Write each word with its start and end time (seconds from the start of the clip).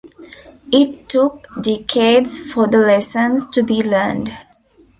It 0.71 1.07
took 1.09 1.45
decades 1.61 2.39
for 2.51 2.65
the 2.65 2.79
lessons 2.79 3.45
to 3.49 3.61
be 3.61 3.83
learned. 3.83 4.35